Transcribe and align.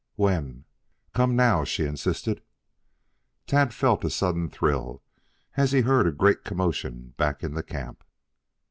"When?" 0.15 0.65
"Come 1.13 1.35
now," 1.35 1.63
she 1.63 1.85
insisted. 1.85 2.41
Tad 3.45 3.71
felt 3.71 4.03
a 4.03 4.09
sudden 4.09 4.49
thrill 4.49 5.03
as 5.57 5.73
he 5.73 5.81
heard 5.81 6.07
a 6.07 6.11
great 6.11 6.43
commotion 6.43 7.13
back 7.17 7.43
in 7.43 7.53
the 7.53 7.61
camp. 7.61 8.03